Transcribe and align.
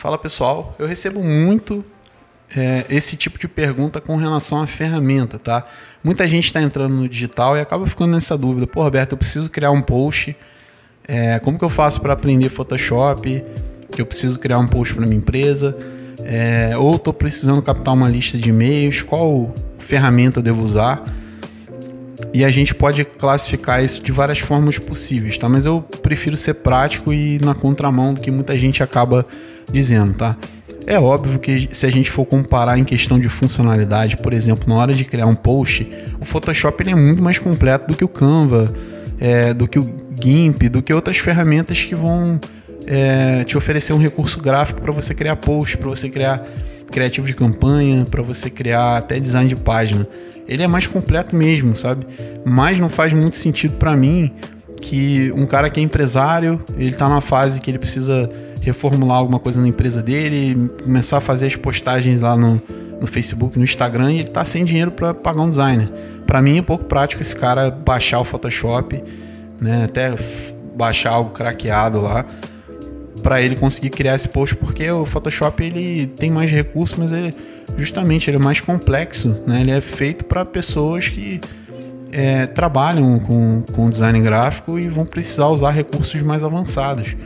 Fala 0.00 0.16
pessoal, 0.16 0.74
eu 0.78 0.86
recebo 0.86 1.22
muito 1.22 1.84
é, 2.56 2.86
esse 2.88 3.18
tipo 3.18 3.38
de 3.38 3.46
pergunta 3.46 4.00
com 4.00 4.16
relação 4.16 4.62
à 4.62 4.66
ferramenta, 4.66 5.38
tá? 5.38 5.66
Muita 6.02 6.26
gente 6.26 6.46
está 6.46 6.62
entrando 6.62 6.94
no 6.94 7.06
digital 7.06 7.54
e 7.54 7.60
acaba 7.60 7.86
ficando 7.86 8.12
nessa 8.12 8.38
dúvida. 8.38 8.66
Pô, 8.66 8.82
Roberto, 8.82 9.12
eu 9.12 9.18
preciso 9.18 9.50
criar 9.50 9.70
um 9.72 9.82
post. 9.82 10.34
É, 11.06 11.38
como 11.40 11.58
que 11.58 11.64
eu 11.66 11.68
faço 11.68 12.00
para 12.00 12.14
aprender 12.14 12.48
Photoshop? 12.48 13.44
Que 13.92 14.00
eu 14.00 14.06
preciso 14.06 14.38
criar 14.38 14.58
um 14.58 14.66
post 14.66 14.94
para 14.94 15.04
minha 15.04 15.18
empresa? 15.18 15.76
É, 16.24 16.72
ou 16.78 16.96
estou 16.96 17.12
precisando 17.12 17.60
captar 17.60 17.92
uma 17.92 18.08
lista 18.08 18.38
de 18.38 18.48
e-mails? 18.48 19.02
Qual 19.02 19.54
ferramenta 19.78 20.38
eu 20.38 20.42
devo 20.42 20.62
usar? 20.62 21.04
E 22.32 22.44
a 22.44 22.50
gente 22.50 22.74
pode 22.74 23.04
classificar 23.04 23.82
isso 23.84 24.02
de 24.02 24.12
várias 24.12 24.38
formas 24.38 24.78
possíveis, 24.78 25.36
tá? 25.38 25.48
Mas 25.48 25.66
eu 25.66 25.82
prefiro 26.02 26.36
ser 26.36 26.54
prático 26.54 27.12
e 27.12 27.38
na 27.40 27.54
contramão 27.54 28.14
do 28.14 28.20
que 28.20 28.30
muita 28.30 28.56
gente 28.56 28.82
acaba 28.82 29.26
dizendo, 29.72 30.14
tá? 30.14 30.36
É 30.86 30.98
óbvio 30.98 31.38
que 31.38 31.68
se 31.72 31.86
a 31.86 31.90
gente 31.90 32.10
for 32.10 32.24
comparar 32.24 32.78
em 32.78 32.84
questão 32.84 33.18
de 33.18 33.28
funcionalidade, 33.28 34.16
por 34.16 34.32
exemplo, 34.32 34.68
na 34.68 34.74
hora 34.76 34.94
de 34.94 35.04
criar 35.04 35.26
um 35.26 35.34
post, 35.34 35.86
o 36.20 36.24
Photoshop 36.24 36.82
ele 36.82 36.90
é 36.90 36.94
muito 36.94 37.22
mais 37.22 37.38
completo 37.38 37.88
do 37.88 37.96
que 37.96 38.04
o 38.04 38.08
Canva, 38.08 38.72
é, 39.18 39.52
do 39.52 39.68
que 39.68 39.78
o 39.78 39.88
GIMP, 40.20 40.68
do 40.68 40.82
que 40.82 40.92
outras 40.92 41.18
ferramentas 41.18 41.82
que 41.84 41.94
vão 41.94 42.40
é, 42.86 43.44
te 43.44 43.56
oferecer 43.58 43.92
um 43.92 43.98
recurso 43.98 44.40
gráfico 44.40 44.80
para 44.80 44.92
você 44.92 45.14
criar 45.14 45.36
post, 45.36 45.76
para 45.76 45.88
você 45.88 46.08
criar 46.08 46.44
criativo 46.90 47.26
de 47.26 47.34
campanha, 47.34 48.04
para 48.04 48.22
você 48.22 48.50
criar 48.50 48.98
até 48.98 49.18
design 49.18 49.48
de 49.48 49.56
página. 49.56 50.06
Ele 50.46 50.62
é 50.62 50.66
mais 50.66 50.86
completo 50.86 51.34
mesmo, 51.34 51.74
sabe? 51.76 52.06
Mas 52.44 52.78
não 52.78 52.88
faz 52.88 53.12
muito 53.12 53.36
sentido 53.36 53.76
para 53.76 53.96
mim 53.96 54.32
que 54.80 55.32
um 55.36 55.46
cara 55.46 55.68
que 55.70 55.78
é 55.78 55.82
empresário, 55.82 56.60
ele 56.76 56.92
tá 56.92 57.08
na 57.08 57.20
fase 57.20 57.60
que 57.60 57.70
ele 57.70 57.78
precisa 57.78 58.28
reformular 58.60 59.18
alguma 59.18 59.38
coisa 59.38 59.60
na 59.60 59.68
empresa 59.68 60.02
dele, 60.02 60.70
começar 60.82 61.18
a 61.18 61.20
fazer 61.20 61.46
as 61.46 61.56
postagens 61.56 62.20
lá 62.20 62.36
no, 62.36 62.60
no 63.00 63.06
Facebook, 63.06 63.58
no 63.58 63.64
Instagram, 63.64 64.12
e 64.12 64.20
ele 64.20 64.28
tá 64.28 64.44
sem 64.44 64.64
dinheiro 64.64 64.90
para 64.90 65.14
pagar 65.14 65.42
um 65.42 65.48
designer. 65.48 65.88
Para 66.26 66.42
mim 66.42 66.58
é 66.58 66.62
pouco 66.62 66.84
prático 66.84 67.22
esse 67.22 67.36
cara 67.36 67.70
baixar 67.70 68.20
o 68.20 68.24
Photoshop, 68.24 69.02
né, 69.60 69.84
até 69.84 70.14
baixar 70.76 71.10
algo 71.10 71.30
craqueado 71.30 72.00
lá 72.00 72.24
para 73.22 73.42
ele 73.42 73.56
conseguir 73.56 73.90
criar 73.90 74.14
esse 74.14 74.28
post, 74.28 74.56
porque 74.56 74.90
o 74.90 75.04
Photoshop 75.04 75.62
ele 75.62 76.06
tem 76.06 76.30
mais 76.30 76.50
recursos, 76.50 76.96
mas 76.98 77.12
ele 77.12 77.34
justamente 77.76 78.30
ele 78.30 78.36
é 78.36 78.40
mais 78.40 78.60
complexo, 78.60 79.36
né? 79.46 79.60
Ele 79.60 79.70
é 79.70 79.80
feito 79.80 80.24
para 80.24 80.44
pessoas 80.44 81.08
que 81.08 81.40
é, 82.12 82.46
trabalham 82.46 83.18
com, 83.20 83.62
com 83.72 83.88
design 83.88 84.20
gráfico 84.20 84.78
e 84.78 84.88
vão 84.88 85.04
precisar 85.04 85.48
usar 85.48 85.70
recursos 85.70 86.20
mais 86.22 86.42
avançados. 86.42 87.16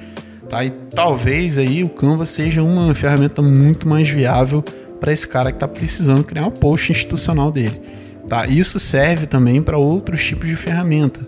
Tá? 0.48 0.64
E 0.64 0.70
talvez 0.70 1.58
aí 1.58 1.82
o 1.82 1.88
Canva 1.88 2.26
seja 2.26 2.62
uma 2.62 2.94
ferramenta 2.94 3.40
muito 3.40 3.88
mais 3.88 4.08
viável 4.08 4.62
para 5.00 5.12
esse 5.12 5.26
cara 5.26 5.50
que 5.50 5.56
está 5.56 5.68
precisando 5.68 6.24
criar 6.24 6.46
um 6.46 6.50
post 6.50 6.92
institucional 6.92 7.50
dele. 7.50 7.80
Tá? 8.28 8.46
Isso 8.46 8.78
serve 8.78 9.26
também 9.26 9.62
para 9.62 9.78
outros 9.78 10.24
tipos 10.24 10.48
de 10.48 10.56
ferramenta. 10.56 11.20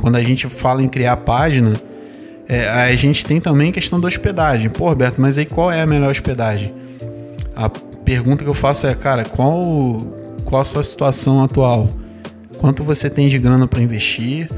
Quando 0.00 0.16
a 0.16 0.22
gente 0.22 0.48
fala 0.48 0.82
em 0.82 0.88
criar 0.88 1.16
página, 1.18 1.80
é, 2.48 2.68
a 2.68 2.94
gente 2.96 3.24
tem 3.24 3.40
também 3.40 3.70
a 3.70 3.72
questão 3.72 4.00
da 4.00 4.08
hospedagem. 4.08 4.68
Pô, 4.68 4.88
Roberto, 4.88 5.20
mas 5.20 5.38
aí 5.38 5.46
qual 5.46 5.70
é 5.70 5.82
a 5.82 5.86
melhor 5.86 6.10
hospedagem? 6.10 6.74
A 7.54 7.68
pergunta 7.68 8.42
que 8.42 8.50
eu 8.50 8.54
faço 8.54 8.86
é, 8.86 8.94
cara, 8.94 9.24
qual, 9.24 10.02
qual 10.44 10.62
a 10.62 10.64
sua 10.64 10.82
situação 10.82 11.42
atual? 11.42 11.88
quanto 12.62 12.84
você 12.84 13.10
tem 13.10 13.26
de 13.26 13.40
grana 13.40 13.66
para 13.66 13.82
investir, 13.82 14.48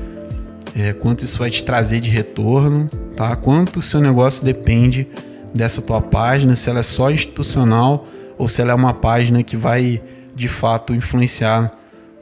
é, 0.77 0.93
quanto 0.93 1.25
isso 1.25 1.39
vai 1.39 1.49
te 1.49 1.65
trazer 1.65 2.01
de 2.01 2.11
retorno, 2.11 2.87
tá? 3.17 3.35
Quanto 3.35 3.79
o 3.79 3.83
seu 3.83 3.99
negócio 3.99 4.45
depende 4.45 5.09
dessa 5.55 5.81
tua 5.81 6.03
página, 6.03 6.55
se 6.55 6.69
ela 6.69 6.81
é 6.81 6.83
só 6.83 7.11
institucional 7.11 8.07
ou 8.37 8.47
se 8.47 8.61
ela 8.61 8.73
é 8.73 8.75
uma 8.75 8.93
página 8.93 9.43
que 9.43 9.57
vai 9.57 10.03
de 10.35 10.49
fato 10.49 10.95
influenciar 10.95 11.73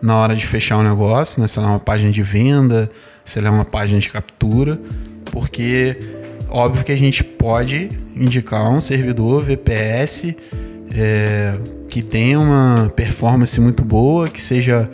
na 0.01 0.17
hora 0.17 0.37
de 0.37 0.47
fechar 0.47 0.77
o 0.77 0.85
negócio, 0.85 1.43
né? 1.43 1.49
Se 1.49 1.59
ela 1.59 1.67
é 1.67 1.71
uma 1.73 1.81
página 1.81 2.13
de 2.13 2.23
venda, 2.23 2.89
se 3.25 3.41
ela 3.41 3.49
é 3.49 3.51
uma 3.51 3.65
página 3.65 3.99
de 3.99 4.09
captura, 4.09 4.81
porque 5.33 5.97
óbvio 6.49 6.85
que 6.85 6.93
a 6.93 6.97
gente 6.97 7.25
pode 7.25 7.89
indicar 8.15 8.71
um 8.71 8.79
servidor 8.79 9.43
VPS 9.43 10.37
é, 10.95 11.55
que 11.89 12.03
tenha 12.03 12.39
uma 12.39 12.93
performance 12.95 13.59
muito 13.61 13.83
boa, 13.83 14.29
que 14.29 14.41
seja 14.41 14.89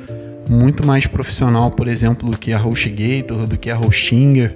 muito 0.49 0.87
mais 0.87 1.06
profissional, 1.06 1.71
por 1.71 1.88
exemplo, 1.88 2.31
do 2.31 2.38
que 2.38 2.53
a 2.53 2.65
HostGator, 2.65 3.47
do 3.47 3.59
que 3.59 3.71
a 3.71 3.78
Hostinger, 3.78 4.54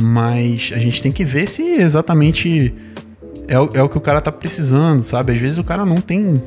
mas 0.00 0.72
a 0.74 0.78
gente 0.78 1.02
tem 1.02 1.12
que 1.12 1.24
ver 1.24 1.48
se 1.48 1.62
exatamente 1.62 2.72
é, 3.48 3.58
o, 3.58 3.70
é 3.74 3.82
o 3.82 3.88
que 3.88 3.98
o 3.98 4.00
cara 4.00 4.20
tá 4.20 4.32
precisando, 4.32 5.02
sabe? 5.02 5.32
Às 5.32 5.38
vezes 5.38 5.58
o 5.58 5.64
cara 5.64 5.84
não 5.84 6.00
tem 6.00 6.40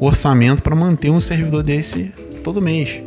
orçamento 0.00 0.62
para 0.62 0.74
manter 0.74 1.10
um 1.10 1.20
servidor 1.20 1.62
desse 1.62 2.12
todo 2.42 2.62
mês. 2.62 3.02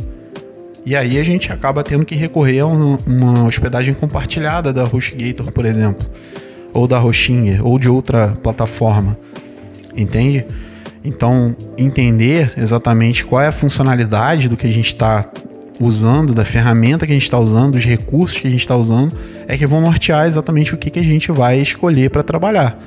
E 0.85 0.95
aí 0.95 1.19
a 1.19 1.23
gente 1.23 1.51
acaba 1.51 1.83
tendo 1.83 2.05
que 2.05 2.15
recorrer 2.15 2.59
a 2.59 2.65
uma, 2.65 3.45
hospedagem 3.45 3.93
compartilhada 3.93 4.73
da 4.73 4.83
HostGator, 4.83 5.51
por 5.51 5.65
exemplo, 5.65 6.05
ou 6.73 6.87
da 6.87 7.03
Hostinger, 7.03 7.65
ou 7.65 7.77
de 7.77 7.87
outra 7.87 8.29
plataforma. 8.41 9.17
Entende? 9.95 10.45
Então, 11.03 11.55
entender 11.77 12.53
exatamente 12.57 13.25
qual 13.25 13.41
é 13.41 13.47
a 13.47 13.51
funcionalidade 13.51 14.47
do 14.47 14.57
que 14.57 14.67
a 14.67 14.71
gente 14.71 14.87
está 14.87 15.29
usando, 15.79 16.33
da 16.33 16.45
ferramenta 16.45 17.05
que 17.05 17.11
a 17.11 17.15
gente 17.15 17.23
está 17.23 17.39
usando, 17.39 17.73
dos 17.73 17.83
recursos 17.83 18.39
que 18.39 18.47
a 18.47 18.51
gente 18.51 18.61
está 18.61 18.75
usando, 18.75 19.15
é 19.47 19.57
que 19.57 19.65
vão 19.65 19.81
nortear 19.81 20.27
exatamente 20.27 20.73
o 20.73 20.77
que, 20.77 20.89
que 20.89 20.99
a 20.99 21.03
gente 21.03 21.31
vai 21.31 21.59
escolher 21.59 22.09
para 22.09 22.21
trabalhar. 22.21 22.77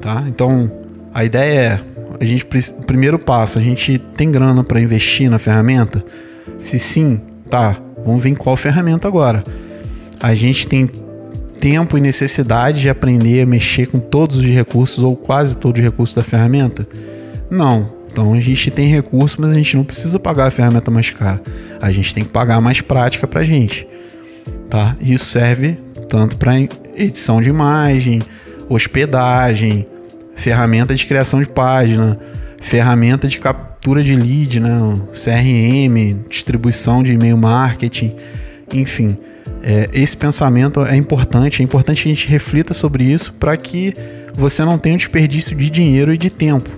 Tá? 0.00 0.24
Então, 0.28 0.70
a 1.12 1.24
ideia 1.24 1.58
é, 1.58 1.80
a 2.20 2.24
gente 2.24 2.46
primeiro 2.86 3.18
passo, 3.18 3.58
a 3.58 3.62
gente 3.62 3.98
tem 3.98 4.30
grana 4.30 4.64
para 4.64 4.80
investir 4.80 5.30
na 5.30 5.38
ferramenta? 5.38 6.04
Se 6.60 6.78
sim, 6.78 7.20
tá, 7.48 7.76
vamos 8.04 8.22
ver 8.22 8.30
em 8.30 8.34
qual 8.34 8.56
ferramenta 8.56 9.06
agora. 9.08 9.42
A 10.20 10.34
gente 10.34 10.66
tem 10.66 10.88
tempo 11.60 11.96
e 11.96 12.00
necessidade 12.00 12.80
de 12.80 12.88
aprender 12.88 13.42
a 13.42 13.46
mexer 13.46 13.86
com 13.86 13.98
todos 13.98 14.36
os 14.36 14.44
recursos 14.44 15.02
ou 15.02 15.16
quase 15.16 15.56
todos 15.56 15.80
os 15.80 15.84
recursos 15.84 16.14
da 16.14 16.22
ferramenta? 16.22 16.86
Não. 17.50 17.94
Então 18.10 18.32
a 18.32 18.40
gente 18.40 18.70
tem 18.70 18.88
recurso, 18.88 19.36
mas 19.40 19.52
a 19.52 19.54
gente 19.54 19.76
não 19.76 19.84
precisa 19.84 20.18
pagar 20.18 20.46
a 20.46 20.50
ferramenta 20.50 20.90
mais 20.90 21.10
cara. 21.10 21.42
A 21.80 21.92
gente 21.92 22.14
tem 22.14 22.24
que 22.24 22.30
pagar 22.30 22.60
mais 22.62 22.80
prática 22.80 23.26
para 23.26 23.44
gente, 23.44 23.86
tá? 24.70 24.96
Isso 25.00 25.26
serve 25.26 25.78
tanto 26.08 26.36
para 26.36 26.52
edição 26.94 27.42
de 27.42 27.50
imagem, 27.50 28.22
hospedagem, 28.70 29.86
ferramenta 30.36 30.94
de 30.94 31.04
criação 31.04 31.40
de 31.40 31.48
página, 31.48 32.16
ferramenta 32.60 33.26
de 33.26 33.38
captura 33.38 34.04
de 34.04 34.14
lead, 34.14 34.60
né? 34.60 34.70
CRM, 35.12 36.24
distribuição 36.28 37.02
de 37.02 37.12
e-mail 37.12 37.36
marketing, 37.36 38.14
enfim 38.72 39.16
é, 39.68 39.90
esse 39.92 40.16
pensamento 40.16 40.84
é 40.84 40.96
importante, 40.96 41.60
é 41.60 41.64
importante 41.64 42.04
que 42.04 42.08
a 42.08 42.14
gente 42.14 42.28
reflita 42.28 42.72
sobre 42.72 43.02
isso 43.02 43.32
para 43.32 43.56
que 43.56 43.92
você 44.32 44.64
não 44.64 44.78
tenha 44.78 44.94
um 44.94 44.98
desperdício 44.98 45.56
de 45.56 45.68
dinheiro 45.68 46.14
e 46.14 46.16
de 46.16 46.30
tempo, 46.30 46.70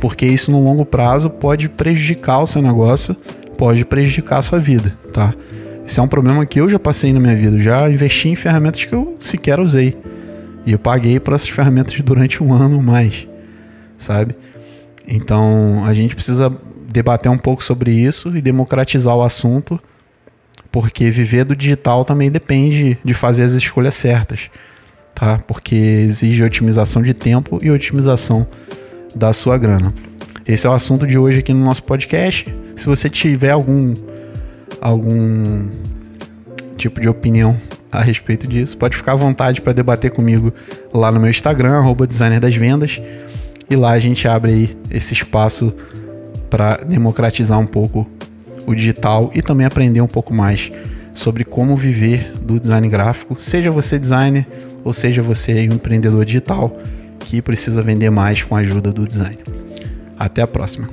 porque 0.00 0.24
isso 0.24 0.50
no 0.50 0.64
longo 0.64 0.86
prazo 0.86 1.28
pode 1.28 1.68
prejudicar 1.68 2.38
o 2.38 2.46
seu 2.46 2.62
negócio, 2.62 3.14
pode 3.58 3.84
prejudicar 3.84 4.38
a 4.38 4.42
sua 4.42 4.58
vida, 4.58 4.96
tá? 5.12 5.34
Esse 5.86 6.00
é 6.00 6.02
um 6.02 6.08
problema 6.08 6.46
que 6.46 6.58
eu 6.58 6.66
já 6.66 6.78
passei 6.78 7.12
na 7.12 7.20
minha 7.20 7.36
vida, 7.36 7.58
já 7.58 7.90
investi 7.90 8.30
em 8.30 8.36
ferramentas 8.36 8.82
que 8.86 8.94
eu 8.94 9.16
sequer 9.20 9.60
usei 9.60 9.94
e 10.66 10.72
eu 10.72 10.78
paguei 10.78 11.20
por 11.20 11.34
essas 11.34 11.48
ferramentas 11.48 12.00
durante 12.00 12.42
um 12.42 12.52
ano 12.52 12.76
ou 12.76 12.82
mais, 12.82 13.26
sabe? 13.98 14.34
Então 15.06 15.84
a 15.84 15.92
gente 15.92 16.14
precisa 16.14 16.52
debater 16.88 17.30
um 17.30 17.38
pouco 17.38 17.62
sobre 17.62 17.90
isso 17.90 18.36
e 18.36 18.40
democratizar 18.40 19.14
o 19.14 19.22
assunto 19.22 19.78
porque 20.74 21.08
viver 21.08 21.44
do 21.44 21.54
digital 21.54 22.04
também 22.04 22.30
depende 22.30 22.98
de 23.04 23.14
fazer 23.14 23.44
as 23.44 23.52
escolhas 23.52 23.94
certas, 23.94 24.50
tá? 25.14 25.38
Porque 25.38 25.76
exige 25.76 26.42
otimização 26.42 27.00
de 27.00 27.14
tempo 27.14 27.60
e 27.62 27.70
otimização 27.70 28.44
da 29.14 29.32
sua 29.32 29.56
grana. 29.56 29.94
Esse 30.44 30.66
é 30.66 30.70
o 30.70 30.72
assunto 30.72 31.06
de 31.06 31.16
hoje 31.16 31.38
aqui 31.38 31.52
no 31.52 31.64
nosso 31.64 31.84
podcast. 31.84 32.52
Se 32.74 32.86
você 32.86 33.08
tiver 33.08 33.50
algum 33.50 33.94
algum 34.80 35.68
tipo 36.76 37.00
de 37.00 37.08
opinião 37.08 37.56
a 37.98 38.02
respeito 38.02 38.46
disso, 38.46 38.76
pode 38.76 38.96
ficar 38.96 39.12
à 39.12 39.16
vontade 39.16 39.60
para 39.60 39.72
debater 39.72 40.10
comigo 40.10 40.52
lá 40.92 41.10
no 41.10 41.20
meu 41.20 41.30
Instagram, 41.30 41.78
arroba 41.78 42.06
designer 42.06 42.40
das 42.40 42.56
vendas. 42.56 43.00
E 43.70 43.76
lá 43.76 43.92
a 43.92 43.98
gente 43.98 44.26
abre 44.28 44.52
aí 44.52 44.76
esse 44.90 45.14
espaço 45.14 45.74
para 46.50 46.76
democratizar 46.76 47.58
um 47.58 47.66
pouco 47.66 48.08
o 48.66 48.74
digital 48.74 49.30
e 49.34 49.42
também 49.42 49.66
aprender 49.66 50.00
um 50.00 50.06
pouco 50.06 50.34
mais 50.34 50.70
sobre 51.12 51.44
como 51.44 51.76
viver 51.76 52.32
do 52.40 52.58
design 52.58 52.88
gráfico, 52.88 53.36
seja 53.38 53.70
você 53.70 53.98
designer 53.98 54.46
ou 54.82 54.92
seja 54.92 55.22
você 55.22 55.68
um 55.68 55.74
empreendedor 55.74 56.24
digital 56.24 56.76
que 57.20 57.40
precisa 57.40 57.82
vender 57.82 58.10
mais 58.10 58.42
com 58.42 58.56
a 58.56 58.58
ajuda 58.58 58.92
do 58.92 59.06
design. 59.06 59.38
Até 60.18 60.42
a 60.42 60.46
próxima. 60.46 60.88